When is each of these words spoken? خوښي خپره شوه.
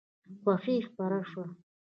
خوښي 0.41 0.75
خپره 0.87 1.19
شوه. 1.29 1.45